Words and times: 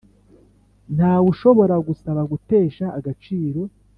Ntawe 0.95 1.25
ushobora 1.33 1.75
gusaba 1.87 2.21
gutesha 2.31 2.85
agaciro 2.97 3.61